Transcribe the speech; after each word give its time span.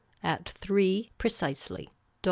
At 0.23 0.49
three 0.49 1.11
precisely. 1.19 1.83
Dr. 1.85 1.93